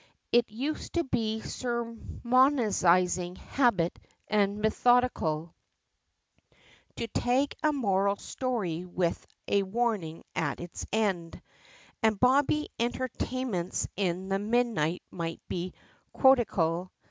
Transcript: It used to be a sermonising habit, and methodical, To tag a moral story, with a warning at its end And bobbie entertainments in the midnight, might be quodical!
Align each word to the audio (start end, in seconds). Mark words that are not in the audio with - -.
It 0.31 0.49
used 0.49 0.93
to 0.93 1.03
be 1.03 1.41
a 1.41 1.43
sermonising 1.47 3.35
habit, 3.35 3.99
and 4.27 4.57
methodical, 4.59 5.53
To 6.95 7.07
tag 7.09 7.53
a 7.61 7.71
moral 7.71 8.15
story, 8.15 8.83
with 8.83 9.27
a 9.47 9.61
warning 9.61 10.23
at 10.35 10.59
its 10.59 10.87
end 10.91 11.39
And 12.01 12.19
bobbie 12.19 12.69
entertainments 12.79 13.87
in 13.95 14.29
the 14.29 14.39
midnight, 14.39 15.03
might 15.11 15.39
be 15.47 15.75
quodical! 16.13 16.91